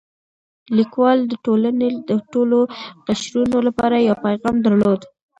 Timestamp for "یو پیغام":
4.07-4.55